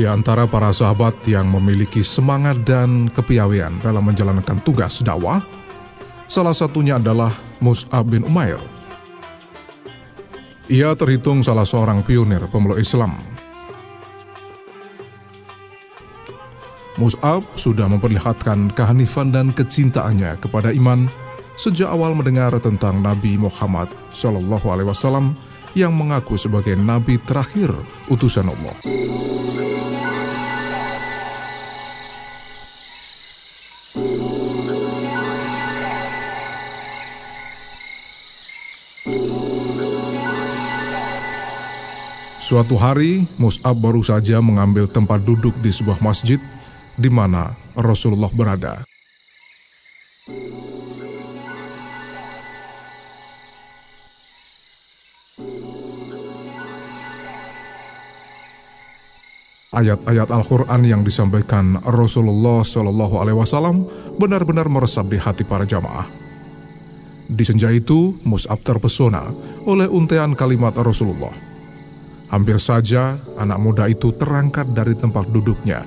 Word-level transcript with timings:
Di 0.00 0.08
antara 0.08 0.48
para 0.48 0.72
sahabat 0.72 1.28
yang 1.28 1.52
memiliki 1.52 2.00
semangat 2.00 2.64
dan 2.64 3.12
kepiawaian 3.12 3.84
dalam 3.84 4.08
menjalankan 4.08 4.56
tugas 4.64 5.04
dakwah, 5.04 5.44
salah 6.24 6.56
satunya 6.56 6.96
adalah 6.96 7.36
Mus'ab 7.60 8.08
bin 8.08 8.24
Umair. 8.24 8.56
Ia 10.72 10.96
terhitung 10.96 11.44
salah 11.44 11.68
seorang 11.68 12.00
pionir 12.00 12.40
pemeluk 12.48 12.80
Islam. 12.80 13.12
Mus'ab 16.96 17.44
sudah 17.60 17.84
memperlihatkan 17.84 18.72
kehanifan 18.72 19.36
dan 19.36 19.52
kecintaannya 19.52 20.40
kepada 20.40 20.72
iman 20.80 21.12
sejak 21.60 21.92
awal 21.92 22.16
mendengar 22.16 22.56
tentang 22.64 23.04
Nabi 23.04 23.36
Muhammad 23.36 23.92
Wasallam 24.16 25.36
yang 25.76 25.92
mengaku 25.92 26.40
sebagai 26.40 26.72
nabi 26.72 27.20
terakhir 27.20 27.68
utusan 28.08 28.48
Allah. 28.48 28.80
Suatu 42.50 42.74
hari, 42.74 43.30
Mus'ab 43.38 43.78
baru 43.78 44.02
saja 44.02 44.42
mengambil 44.42 44.90
tempat 44.90 45.22
duduk 45.22 45.54
di 45.62 45.70
sebuah 45.70 46.02
masjid 46.02 46.42
di 46.98 47.06
mana 47.06 47.54
Rasulullah 47.78 48.26
berada. 48.26 48.82
Ayat-ayat 59.70 60.34
Al-Quran 60.34 60.82
yang 60.82 61.06
disampaikan 61.06 61.78
Rasulullah 61.86 62.66
Shallallahu 62.66 63.14
Alaihi 63.14 63.38
Wasallam 63.38 63.86
benar-benar 64.18 64.66
meresap 64.66 65.06
di 65.06 65.22
hati 65.22 65.46
para 65.46 65.62
jamaah. 65.62 66.10
Di 67.30 67.46
senja 67.46 67.70
itu, 67.70 68.18
Mus'ab 68.26 68.58
terpesona 68.66 69.30
oleh 69.70 69.86
untean 69.86 70.34
kalimat 70.34 70.74
Rasulullah 70.74 71.49
Hampir 72.30 72.62
saja 72.62 73.18
anak 73.34 73.58
muda 73.58 73.90
itu 73.90 74.14
terangkat 74.14 74.70
dari 74.70 74.94
tempat 74.94 75.26
duduknya 75.34 75.82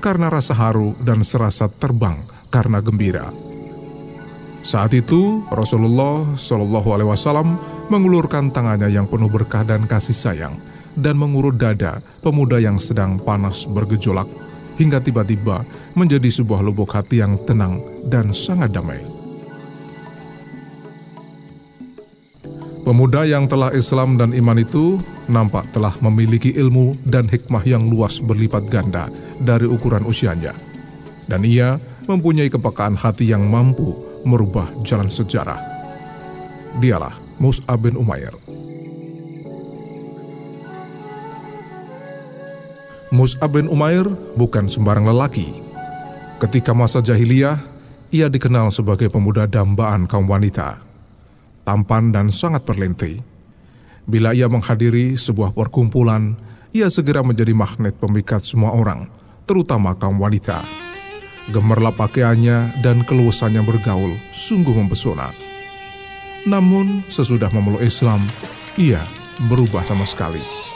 karena 0.00 0.32
rasa 0.32 0.56
haru 0.56 0.96
dan 1.04 1.20
serasa 1.20 1.68
terbang 1.68 2.24
karena 2.48 2.80
gembira. 2.80 3.28
Saat 4.64 4.96
itu 4.96 5.44
Rasulullah 5.52 6.32
Shallallahu 6.38 6.88
Alaihi 6.96 7.10
Wasallam 7.12 7.60
mengulurkan 7.92 8.48
tangannya 8.48 8.88
yang 8.88 9.04
penuh 9.04 9.28
berkah 9.28 9.66
dan 9.68 9.84
kasih 9.84 10.16
sayang 10.16 10.56
dan 10.96 11.20
mengurut 11.20 11.60
dada 11.60 12.00
pemuda 12.24 12.56
yang 12.56 12.80
sedang 12.80 13.20
panas 13.20 13.68
bergejolak 13.68 14.28
hingga 14.80 14.96
tiba-tiba 15.02 15.66
menjadi 15.92 16.30
sebuah 16.40 16.64
lubuk 16.64 16.94
hati 16.96 17.20
yang 17.20 17.36
tenang 17.44 17.84
dan 18.08 18.32
sangat 18.32 18.72
damai. 18.72 19.11
Pemuda 22.82 23.22
yang 23.22 23.46
telah 23.46 23.70
Islam 23.70 24.18
dan 24.18 24.34
iman 24.34 24.58
itu 24.58 24.98
nampak 25.30 25.70
telah 25.70 25.94
memiliki 26.02 26.50
ilmu 26.50 26.98
dan 27.06 27.30
hikmah 27.30 27.62
yang 27.62 27.86
luas 27.86 28.18
berlipat 28.18 28.66
ganda 28.66 29.06
dari 29.38 29.70
ukuran 29.70 30.02
usianya. 30.02 30.50
Dan 31.30 31.46
ia 31.46 31.78
mempunyai 32.10 32.50
kepekaan 32.50 32.98
hati 32.98 33.30
yang 33.30 33.46
mampu 33.46 33.94
merubah 34.26 34.66
jalan 34.82 35.06
sejarah. 35.06 35.62
Dialah 36.82 37.14
Mus'ab 37.38 37.86
bin 37.86 37.94
Umair. 37.94 38.34
Mus'ab 43.14 43.54
bin 43.54 43.70
Umair 43.70 44.10
bukan 44.34 44.66
sembarang 44.66 45.06
lelaki. 45.06 45.54
Ketika 46.42 46.74
masa 46.74 46.98
jahiliyah, 46.98 47.62
ia 48.10 48.26
dikenal 48.26 48.74
sebagai 48.74 49.06
pemuda 49.06 49.46
dambaan 49.46 50.10
kaum 50.10 50.26
wanita 50.26 50.91
tampan 51.62 52.14
dan 52.14 52.30
sangat 52.30 52.66
perlente. 52.66 53.22
Bila 54.06 54.34
ia 54.34 54.50
menghadiri 54.50 55.14
sebuah 55.14 55.54
perkumpulan, 55.54 56.34
ia 56.74 56.90
segera 56.90 57.22
menjadi 57.22 57.54
magnet 57.54 57.94
pemikat 58.00 58.42
semua 58.42 58.74
orang, 58.74 59.06
terutama 59.46 59.94
kaum 59.94 60.18
wanita. 60.18 60.64
Gemerlap 61.50 61.98
pakaiannya 61.98 62.82
dan 62.86 63.02
keluasannya 63.02 63.62
bergaul 63.66 64.14
sungguh 64.30 64.74
mempesona. 64.74 65.30
Namun 66.46 67.06
sesudah 67.06 67.50
memeluk 67.54 67.82
Islam, 67.82 68.18
ia 68.74 69.02
berubah 69.46 69.86
sama 69.86 70.06
sekali. 70.06 70.71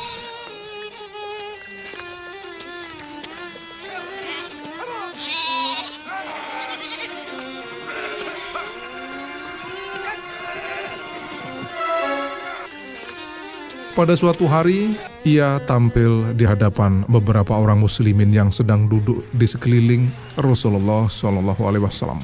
Pada 13.96 14.12
suatu 14.12 14.44
hari, 14.44 14.92
ia 15.24 15.56
tampil 15.64 16.36
di 16.36 16.44
hadapan 16.44 17.08
beberapa 17.08 17.56
orang 17.56 17.80
muslimin 17.80 18.28
yang 18.28 18.52
sedang 18.52 18.92
duduk 18.92 19.24
di 19.32 19.48
sekeliling 19.48 20.12
Rasulullah 20.36 21.08
Shallallahu 21.08 21.64
Alaihi 21.64 21.80
Wasallam. 21.80 22.20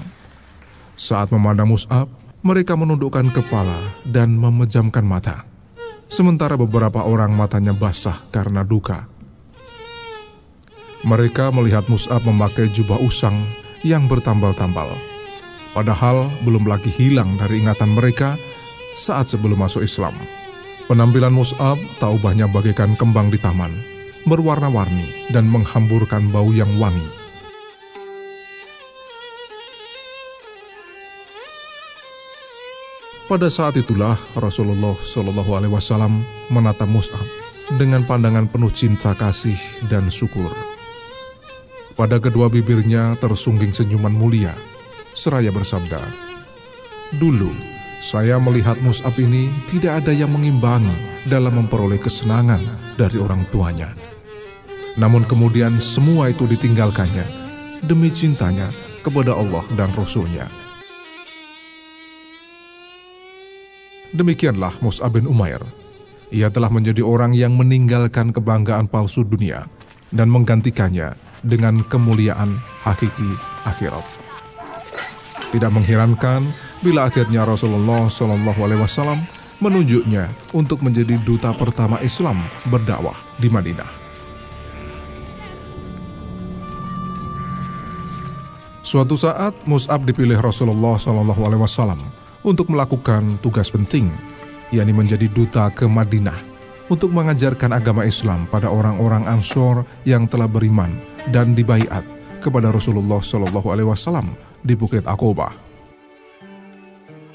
Saat 1.01 1.33
memandang 1.33 1.73
Mus'ab, 1.73 2.13
mereka 2.45 2.77
menundukkan 2.77 3.33
kepala 3.33 3.97
dan 4.05 4.37
memejamkan 4.37 5.01
mata. 5.01 5.49
Sementara 6.13 6.61
beberapa 6.61 7.09
orang 7.09 7.33
matanya 7.33 7.73
basah 7.73 8.21
karena 8.29 8.61
duka. 8.69 9.09
Mereka 11.09 11.57
melihat 11.57 11.89
Mus'ab 11.89 12.21
memakai 12.29 12.69
jubah 12.69 13.01
usang 13.01 13.49
yang 13.81 14.13
bertambal-tambal. 14.13 14.93
Padahal 15.73 16.29
belum 16.45 16.69
lagi 16.69 16.93
hilang 16.93 17.41
dari 17.41 17.65
ingatan 17.65 17.97
mereka 17.97 18.37
saat 18.93 19.33
sebelum 19.33 19.57
masuk 19.57 19.81
Islam. 19.89 20.42
Penampilan 20.93 21.33
Mus'ab 21.33 21.81
tak 21.97 22.21
ubahnya 22.21 22.45
bagaikan 22.53 22.93
kembang 23.01 23.33
di 23.33 23.41
taman, 23.41 23.73
berwarna-warni 24.29 25.33
dan 25.33 25.49
menghamburkan 25.49 26.29
bau 26.29 26.53
yang 26.53 26.69
wangi. 26.77 27.09
Pada 33.25 33.49
saat 33.49 33.81
itulah 33.81 34.21
Rasulullah 34.37 34.93
Shallallahu 35.01 35.57
Alaihi 35.57 35.73
Wasallam 35.73 36.29
menatap 36.53 36.93
Mus'ab 36.93 37.25
dengan 37.81 38.05
pandangan 38.05 38.45
penuh 38.53 38.69
cinta 38.69 39.17
kasih 39.17 39.57
dan 39.89 40.13
syukur. 40.13 40.53
Pada 41.97 42.21
kedua 42.21 42.53
bibirnya 42.53 43.17
tersungging 43.17 43.73
senyuman 43.73 44.13
mulia, 44.13 44.53
seraya 45.17 45.49
bersabda, 45.49 46.05
Dulu 47.17 47.81
saya 48.03 48.35
melihat 48.43 48.75
Mus'ab 48.83 49.15
ini 49.23 49.47
tidak 49.71 50.03
ada 50.03 50.11
yang 50.11 50.35
mengimbangi 50.35 51.23
dalam 51.31 51.55
memperoleh 51.55 52.03
kesenangan 52.03 52.59
dari 52.99 53.15
orang 53.15 53.47
tuanya. 53.55 53.95
Namun 54.99 55.23
kemudian 55.23 55.79
semua 55.79 56.35
itu 56.35 56.51
ditinggalkannya 56.51 57.23
demi 57.87 58.11
cintanya 58.11 58.75
kepada 59.07 59.39
Allah 59.39 59.63
dan 59.79 59.95
Rasulnya. 59.95 60.51
Demikianlah 64.11 64.83
Mus'ab 64.83 65.15
bin 65.15 65.31
Umair. 65.31 65.63
Ia 66.35 66.51
telah 66.51 66.75
menjadi 66.75 67.07
orang 67.07 67.39
yang 67.39 67.55
meninggalkan 67.55 68.35
kebanggaan 68.35 68.91
palsu 68.91 69.23
dunia 69.23 69.71
dan 70.11 70.27
menggantikannya 70.27 71.15
dengan 71.47 71.79
kemuliaan 71.87 72.51
hakiki 72.83 73.31
akhirat. 73.63 74.05
Tidak 75.55 75.71
mengherankan 75.71 76.51
bila 76.83 77.07
akhirnya 77.07 77.47
Rasulullah 77.47 78.11
Shallallahu 78.11 78.61
Alaihi 78.67 78.83
Wasallam 78.83 79.23
menunjuknya 79.63 80.27
untuk 80.51 80.83
menjadi 80.83 81.15
duta 81.23 81.55
pertama 81.55 82.03
Islam 82.03 82.43
berdakwah 82.67 83.15
di 83.39 83.47
Madinah. 83.47 83.87
Suatu 88.83 89.15
saat 89.15 89.55
Mus'ab 89.63 90.03
dipilih 90.03 90.43
Rasulullah 90.43 90.99
Shallallahu 90.99 91.43
Alaihi 91.47 91.63
Wasallam 91.63 92.03
untuk 92.43 92.67
melakukan 92.75 93.39
tugas 93.39 93.71
penting, 93.71 94.11
yakni 94.75 94.91
menjadi 94.91 95.31
duta 95.31 95.71
ke 95.71 95.87
Madinah 95.87 96.51
untuk 96.91 97.15
mengajarkan 97.15 97.79
agama 97.79 98.03
Islam 98.03 98.51
pada 98.51 98.67
orang-orang 98.67 99.31
Ansor 99.31 99.87
yang 100.03 100.27
telah 100.27 100.51
beriman 100.51 100.99
dan 101.31 101.55
dibaiat 101.55 102.03
kepada 102.43 102.75
Rasulullah 102.75 103.23
Shallallahu 103.23 103.71
Alaihi 103.71 103.87
Wasallam 103.87 104.35
di 104.67 104.75
Bukit 104.75 105.07
Aqobah. 105.07 105.62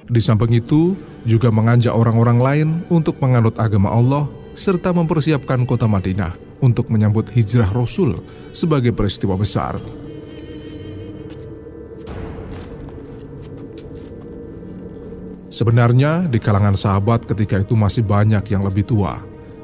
Di 0.08 0.24
samping 0.24 0.56
itu, 0.56 0.96
juga 1.28 1.52
mengajak 1.52 1.92
orang-orang 1.92 2.40
lain 2.40 2.68
untuk 2.88 3.20
menganut 3.20 3.60
agama 3.60 3.92
Allah 3.92 4.32
serta 4.56 4.96
mempersiapkan 4.96 5.68
kota 5.68 5.84
Madinah 5.84 6.34
untuk 6.64 6.88
menyambut 6.88 7.28
hijrah 7.36 7.70
Rasul 7.76 8.24
sebagai 8.56 8.96
peristiwa 8.96 9.36
besar. 9.36 9.78
Sebenarnya 15.52 16.30
di 16.30 16.38
kalangan 16.38 16.78
sahabat 16.78 17.26
ketika 17.26 17.60
itu 17.60 17.74
masih 17.74 18.06
banyak 18.06 18.46
yang 18.48 18.62
lebih 18.62 18.86
tua, 18.86 19.20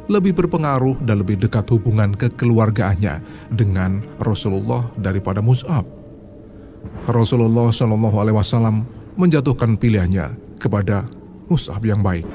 lebih 0.09 0.33
berpengaruh 0.33 0.99
dan 1.05 1.21
lebih 1.21 1.37
dekat 1.37 1.69
hubungan 1.69 2.17
kekeluargaannya 2.17 3.21
dengan 3.53 4.01
Rasulullah 4.17 4.89
daripada 4.97 5.39
Mus'ab. 5.39 5.85
Rasulullah 7.07 7.69
Shallallahu 7.69 8.17
Alaihi 8.19 8.35
Wasallam 8.35 9.02
menjatuhkan 9.15 9.77
pilihannya 9.77 10.57
kepada 10.57 11.05
Mus'ab 11.51 11.83
yang 11.85 12.01
baik. 12.01 12.25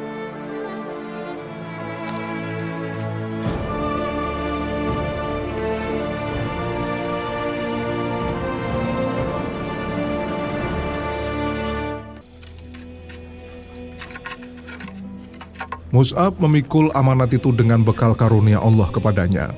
Mus'ab 15.88 16.36
memikul 16.36 16.92
amanat 16.92 17.32
itu 17.32 17.48
dengan 17.48 17.80
bekal 17.80 18.12
karunia 18.12 18.60
Allah 18.60 18.92
kepadanya, 18.92 19.56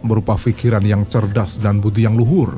berupa 0.00 0.34
pikiran 0.34 0.80
yang 0.80 1.04
cerdas 1.04 1.60
dan 1.60 1.84
budi 1.84 2.08
yang 2.08 2.16
luhur. 2.16 2.56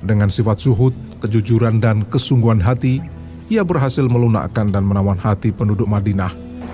Dengan 0.00 0.32
sifat 0.32 0.56
suhud, 0.56 0.96
kejujuran, 1.20 1.84
dan 1.84 2.08
kesungguhan 2.08 2.64
hati, 2.64 3.04
ia 3.50 3.66
berhasil 3.66 4.06
melunakkan 4.06 4.70
dan 4.70 4.86
menawan 4.86 5.18
hati 5.18 5.50
penduduk 5.50 5.90
Madinah 5.90 6.30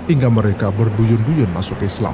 hingga 0.06 0.28
mereka 0.28 0.68
berduyun-duyun 0.68 1.48
masuk 1.56 1.80
Islam. 1.80 2.12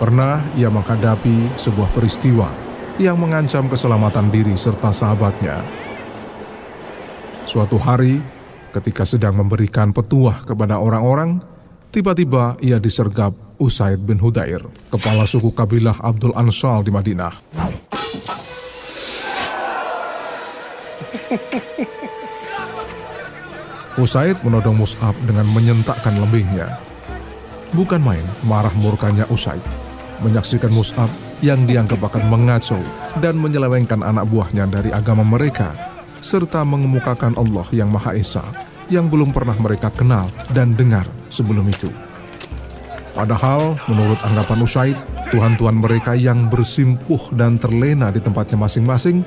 Pernah 0.00 0.42
ia 0.58 0.66
menghadapi 0.66 1.54
sebuah 1.54 1.86
peristiwa 1.94 2.50
yang 2.98 3.20
mengancam 3.20 3.70
keselamatan 3.70 4.34
diri 4.34 4.58
serta 4.58 4.90
sahabatnya. 4.90 5.62
Suatu 7.46 7.78
hari, 7.78 8.18
ketika 8.74 9.06
sedang 9.06 9.38
memberikan 9.38 9.94
petuah 9.94 10.42
kepada 10.42 10.82
orang-orang, 10.82 11.51
tiba-tiba 11.92 12.56
ia 12.64 12.80
disergap 12.80 13.36
Usaid 13.60 14.00
bin 14.00 14.16
Hudair, 14.16 14.64
kepala 14.88 15.28
suku 15.28 15.52
kabilah 15.52 16.00
Abdul 16.00 16.32
Ansal 16.32 16.82
di 16.82 16.90
Madinah. 16.90 17.36
Usaid 24.00 24.40
menodong 24.40 24.80
Mus'ab 24.80 25.12
dengan 25.28 25.44
menyentakkan 25.52 26.16
lembingnya. 26.16 26.80
Bukan 27.76 28.00
main 28.00 28.24
marah 28.48 28.72
murkanya 28.80 29.28
Usaid 29.28 29.60
menyaksikan 30.24 30.72
Mus'ab 30.72 31.12
yang 31.44 31.68
dianggap 31.68 32.00
akan 32.00 32.24
mengacau 32.32 32.80
dan 33.20 33.36
menyelewengkan 33.36 34.00
anak 34.00 34.24
buahnya 34.32 34.64
dari 34.70 34.94
agama 34.94 35.26
mereka, 35.26 35.74
serta 36.24 36.64
mengemukakan 36.64 37.36
Allah 37.36 37.66
yang 37.74 37.92
Maha 37.92 38.16
Esa 38.16 38.46
yang 38.88 39.10
belum 39.10 39.34
pernah 39.34 39.56
mereka 39.58 39.90
kenal 39.92 40.30
dan 40.54 40.72
dengar 40.78 41.04
sebelum 41.32 41.64
itu. 41.72 41.88
Padahal, 43.16 43.80
menurut 43.88 44.20
anggapan 44.20 44.60
Usaid, 44.60 44.98
Tuhan-Tuhan 45.32 45.80
mereka 45.80 46.12
yang 46.12 46.52
bersimpuh 46.52 47.32
dan 47.32 47.56
terlena 47.56 48.12
di 48.12 48.20
tempatnya 48.20 48.60
masing-masing 48.60 49.24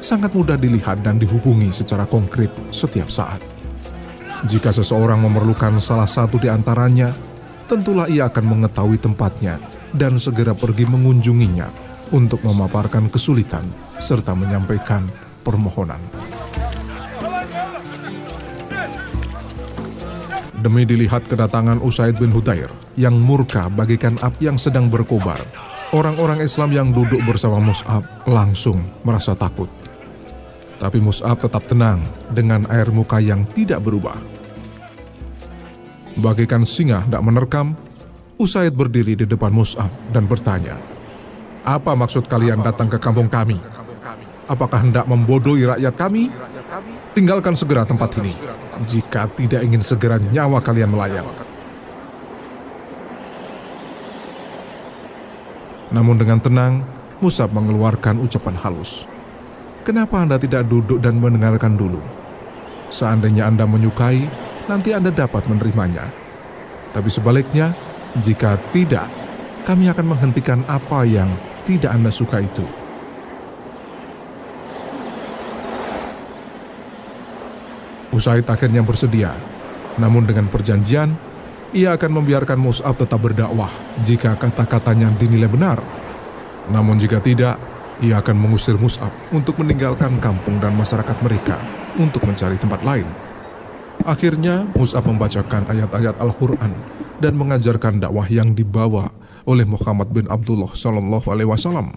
sangat 0.00 0.32
mudah 0.32 0.56
dilihat 0.56 1.04
dan 1.04 1.20
dihubungi 1.20 1.68
secara 1.72 2.08
konkret 2.08 2.48
setiap 2.72 3.12
saat. 3.12 3.40
Jika 4.48 4.74
seseorang 4.74 5.22
memerlukan 5.22 5.78
salah 5.78 6.08
satu 6.08 6.40
di 6.40 6.50
antaranya, 6.50 7.14
tentulah 7.70 8.10
ia 8.10 8.26
akan 8.26 8.58
mengetahui 8.58 8.98
tempatnya 8.98 9.56
dan 9.94 10.18
segera 10.18 10.56
pergi 10.56 10.88
mengunjunginya 10.88 11.68
untuk 12.12 12.44
memaparkan 12.44 13.08
kesulitan 13.08 13.64
serta 14.02 14.36
menyampaikan 14.36 15.06
permohonan. 15.46 16.00
Demi 20.62 20.86
dilihat 20.86 21.26
kedatangan 21.26 21.82
Usaid 21.82 22.22
bin 22.22 22.30
Hudair 22.30 22.70
yang 22.94 23.18
murka 23.18 23.66
bagikan 23.66 24.14
api 24.22 24.46
yang 24.46 24.54
sedang 24.54 24.86
berkobar, 24.86 25.42
orang-orang 25.90 26.38
Islam 26.38 26.70
yang 26.70 26.88
duduk 26.94 27.18
bersama 27.26 27.58
Mus'ab 27.58 28.06
langsung 28.30 28.78
merasa 29.02 29.34
takut. 29.34 29.66
Tapi 30.78 31.02
Mus'ab 31.02 31.42
tetap 31.42 31.66
tenang 31.66 31.98
dengan 32.30 32.62
air 32.70 32.94
muka 32.94 33.18
yang 33.18 33.42
tidak 33.58 33.82
berubah. 33.82 34.14
Bagikan 36.22 36.62
singa 36.62 37.02
tidak 37.10 37.26
menerkam, 37.26 37.74
Usaid 38.38 38.78
berdiri 38.78 39.18
di 39.18 39.26
depan 39.26 39.50
Mus'ab 39.50 39.90
dan 40.14 40.30
bertanya, 40.30 40.78
Apa 41.66 41.98
maksud 41.98 42.30
kalian 42.30 42.62
datang 42.62 42.86
ke 42.86 43.02
kampung 43.02 43.26
kami? 43.26 43.58
Apakah 44.50 44.82
hendak 44.82 45.06
membodohi 45.06 45.66
rakyat 45.66 45.94
kami? 45.94 46.26
Tinggalkan 47.14 47.54
segera 47.54 47.86
tempat 47.86 48.16
ini, 48.18 48.34
jika 48.88 49.28
tidak 49.36 49.62
ingin 49.62 49.84
segera 49.84 50.16
nyawa 50.18 50.58
kalian 50.58 50.90
melayang. 50.90 51.28
Namun 55.92 56.16
dengan 56.16 56.40
tenang, 56.40 56.82
Musab 57.22 57.54
mengeluarkan 57.54 58.18
ucapan 58.18 58.56
halus. 58.58 59.06
Kenapa 59.86 60.18
Anda 60.18 60.40
tidak 60.42 60.66
duduk 60.66 60.98
dan 60.98 61.22
mendengarkan 61.22 61.78
dulu? 61.78 62.02
Seandainya 62.90 63.46
Anda 63.46 63.62
menyukai, 63.68 64.26
nanti 64.66 64.90
Anda 64.90 65.14
dapat 65.14 65.46
menerimanya. 65.46 66.10
Tapi 66.90 67.08
sebaliknya, 67.12 67.76
jika 68.18 68.58
tidak, 68.74 69.06
kami 69.62 69.86
akan 69.86 70.16
menghentikan 70.16 70.66
apa 70.66 71.06
yang 71.06 71.30
tidak 71.62 71.94
Anda 71.94 72.10
suka 72.10 72.42
itu. 72.42 72.81
Usaid 78.12 78.44
akhirnya 78.44 78.84
bersedia, 78.84 79.32
namun 79.96 80.28
dengan 80.28 80.44
perjanjian, 80.52 81.16
ia 81.72 81.96
akan 81.96 82.20
membiarkan 82.20 82.60
Mus'ab 82.60 83.00
tetap 83.00 83.24
berdakwah 83.24 83.72
jika 84.04 84.36
kata-katanya 84.36 85.08
dinilai 85.16 85.48
benar. 85.48 85.80
Namun 86.68 87.00
jika 87.00 87.24
tidak, 87.24 87.56
ia 88.04 88.20
akan 88.20 88.36
mengusir 88.36 88.76
Mus'ab 88.76 89.08
untuk 89.32 89.56
meninggalkan 89.64 90.20
kampung 90.20 90.60
dan 90.60 90.76
masyarakat 90.76 91.16
mereka 91.24 91.56
untuk 91.96 92.28
mencari 92.28 92.60
tempat 92.60 92.84
lain. 92.84 93.08
Akhirnya, 94.04 94.68
Mus'ab 94.76 95.08
membacakan 95.08 95.72
ayat-ayat 95.72 96.20
Al-Quran 96.20 96.76
dan 97.16 97.32
mengajarkan 97.32 98.04
dakwah 98.04 98.28
yang 98.28 98.52
dibawa 98.52 99.08
oleh 99.48 99.64
Muhammad 99.64 100.12
bin 100.12 100.28
Abdullah 100.28 100.76
Sallallahu 100.76 101.32
Alaihi 101.32 101.48
Wasallam. 101.48 101.96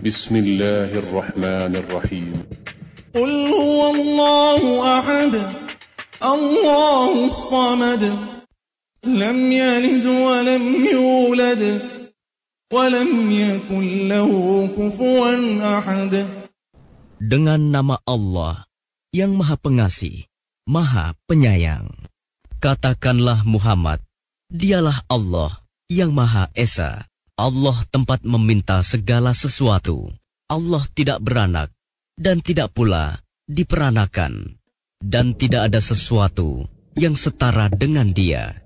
Bismillahirrahmanirrahim. 0.00 2.79
Dengan 17.18 17.60
nama 17.74 17.98
Allah 18.06 18.70
yang 19.10 19.34
Maha 19.34 19.58
Pengasih, 19.58 20.30
Maha 20.70 21.18
Penyayang. 21.26 21.90
Katakanlah 22.62 23.42
Muhammad, 23.42 24.06
Dialah 24.54 25.02
Allah 25.10 25.58
yang 25.90 26.14
Maha 26.14 26.46
Esa. 26.54 27.10
Allah 27.34 27.74
tempat 27.90 28.22
meminta 28.22 28.78
segala 28.86 29.34
sesuatu. 29.34 30.14
Allah 30.46 30.86
tidak 30.94 31.18
beranak 31.26 31.74
dan 32.20 32.44
tidak 32.44 32.76
pula 32.76 33.16
diperanakan. 33.48 34.60
Dan 35.00 35.32
tidak 35.32 35.72
ada 35.72 35.80
sesuatu 35.80 36.68
yang 36.92 37.16
setara 37.16 37.72
dengan 37.72 38.12
dia. 38.12 38.60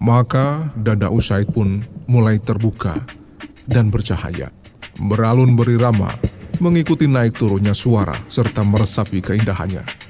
Maka 0.00 0.72
dada 0.72 1.12
Usaid 1.12 1.52
pun 1.52 1.84
mulai 2.08 2.40
terbuka 2.40 3.04
dan 3.68 3.92
bercahaya. 3.92 4.48
Beralun 4.96 5.52
berirama, 5.52 6.16
mengikuti 6.64 7.04
naik 7.04 7.36
turunnya 7.36 7.76
suara 7.76 8.16
serta 8.32 8.64
meresapi 8.64 9.20
keindahannya. 9.20 10.07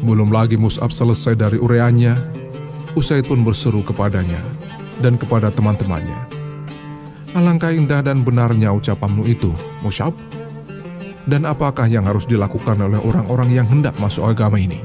Belum 0.00 0.32
lagi 0.32 0.56
Mus'ab 0.56 0.88
selesai 0.88 1.36
dari 1.36 1.60
ureannya, 1.60 2.16
Usaid 2.96 3.28
pun 3.28 3.44
berseru 3.44 3.84
kepadanya 3.84 4.40
dan 5.04 5.20
kepada 5.20 5.52
teman-temannya. 5.52 6.16
Alangkah 7.36 7.70
indah 7.70 8.02
dan 8.02 8.24
benarnya 8.26 8.74
ucapanmu 8.74 9.28
itu, 9.28 9.52
Mus'ab. 9.84 10.16
Dan 11.28 11.44
apakah 11.46 11.86
yang 11.86 12.08
harus 12.08 12.24
dilakukan 12.24 12.80
oleh 12.80 12.98
orang-orang 12.98 13.52
yang 13.54 13.66
hendak 13.68 13.94
masuk 14.00 14.24
agama 14.24 14.56
ini? 14.58 14.80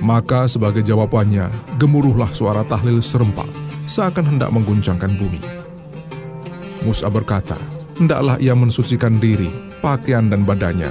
Maka 0.00 0.48
sebagai 0.48 0.80
jawabannya, 0.80 1.50
gemuruhlah 1.76 2.32
suara 2.32 2.64
tahlil 2.64 3.04
serempak, 3.04 3.50
seakan 3.84 4.38
hendak 4.38 4.48
mengguncangkan 4.48 5.12
bumi. 5.20 5.42
Musa 6.88 7.12
berkata, 7.12 7.58
hendaklah 8.00 8.40
ia 8.40 8.56
mensucikan 8.56 9.20
diri, 9.20 9.52
pakaian 9.84 10.32
dan 10.32 10.48
badannya, 10.48 10.88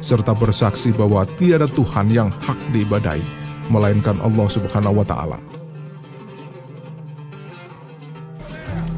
serta 0.00 0.32
bersaksi 0.32 0.90
bahwa 0.90 1.24
tiada 1.36 1.68
Tuhan 1.68 2.08
yang 2.12 2.28
hak 2.32 2.58
diibadai, 2.72 3.20
melainkan 3.68 4.18
Allah 4.20 4.48
Subhanahu 4.48 5.00
wa 5.00 5.06
Ta'ala. 5.06 5.38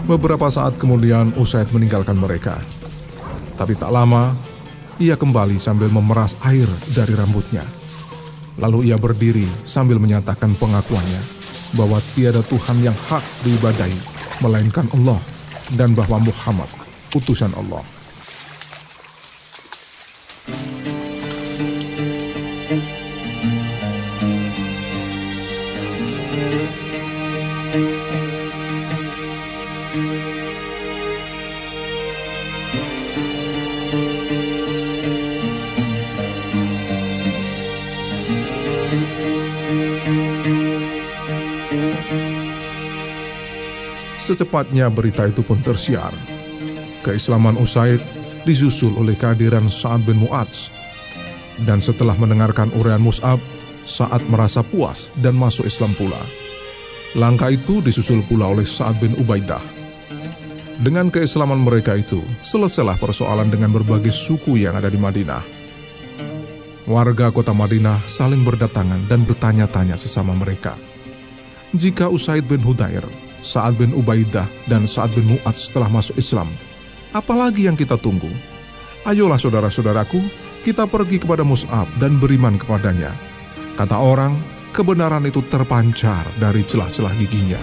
Beberapa 0.02 0.50
saat 0.50 0.74
kemudian 0.82 1.30
Usaid 1.38 1.70
meninggalkan 1.70 2.18
mereka, 2.18 2.58
tapi 3.54 3.78
tak 3.78 3.94
lama 3.94 4.34
ia 4.98 5.14
kembali 5.14 5.62
sambil 5.62 5.90
memeras 5.94 6.34
air 6.46 6.66
dari 6.90 7.14
rambutnya. 7.14 7.62
Lalu 8.58 8.90
ia 8.90 8.98
berdiri 8.98 9.46
sambil 9.64 9.96
menyatakan 10.02 10.52
pengakuannya 10.58 11.22
bahwa 11.78 11.96
tiada 12.12 12.42
Tuhan 12.44 12.84
yang 12.84 12.96
hak 13.08 13.24
diibadai, 13.46 13.94
melainkan 14.44 14.84
Allah, 14.92 15.20
dan 15.78 15.96
bahwa 15.96 16.20
Muhammad 16.20 16.68
utusan 17.16 17.54
Allah. 17.56 18.01
Secepatnya 44.32 44.88
berita 44.88 45.28
itu 45.28 45.44
pun 45.44 45.60
tersiar. 45.60 46.08
Keislaman 47.04 47.60
Usaid 47.60 48.00
disusul 48.48 48.96
oleh 48.96 49.12
kehadiran 49.12 49.68
Sa'ad 49.68 50.08
bin 50.08 50.24
Mu'adz. 50.24 50.72
Dan 51.68 51.84
setelah 51.84 52.16
mendengarkan 52.16 52.72
uraian 52.80 53.04
Mus'ab, 53.04 53.36
Sa'ad 53.84 54.24
merasa 54.32 54.64
puas 54.64 55.12
dan 55.20 55.36
masuk 55.36 55.68
Islam 55.68 55.92
pula. 56.00 56.16
Langkah 57.12 57.52
itu 57.52 57.84
disusul 57.84 58.24
pula 58.24 58.48
oleh 58.48 58.64
Sa'ad 58.64 59.04
bin 59.04 59.12
Ubaidah. 59.20 59.60
Dengan 60.80 61.12
keislaman 61.12 61.60
mereka 61.60 61.92
itu, 61.92 62.24
selesailah 62.40 62.96
persoalan 62.96 63.52
dengan 63.52 63.68
berbagai 63.68 64.16
suku 64.16 64.56
yang 64.64 64.80
ada 64.80 64.88
di 64.88 64.96
Madinah. 64.96 65.44
Warga 66.88 67.28
kota 67.28 67.52
Madinah 67.52 68.08
saling 68.08 68.40
berdatangan 68.48 69.12
dan 69.12 69.28
bertanya-tanya 69.28 70.00
sesama 70.00 70.32
mereka. 70.32 70.72
Jika 71.76 72.08
Usaid 72.08 72.48
bin 72.48 72.64
Hudair 72.64 73.04
Sa'ad 73.42 73.76
bin 73.76 73.90
Ubaidah 73.92 74.46
dan 74.70 74.86
Sa'ad 74.86 75.12
bin 75.18 75.36
Mu'ad 75.36 75.58
setelah 75.58 75.90
masuk 75.90 76.16
Islam. 76.16 76.48
Apalagi 77.12 77.68
yang 77.68 77.76
kita 77.76 77.98
tunggu? 77.98 78.30
Ayolah 79.04 79.36
saudara-saudaraku, 79.36 80.22
kita 80.62 80.86
pergi 80.86 81.18
kepada 81.18 81.42
Mus'ab 81.42 81.90
dan 81.98 82.22
beriman 82.22 82.54
kepadanya. 82.56 83.10
Kata 83.74 83.98
orang, 83.98 84.38
kebenaran 84.70 85.26
itu 85.26 85.42
terpancar 85.50 86.22
dari 86.38 86.62
celah-celah 86.62 87.12
giginya. 87.18 87.58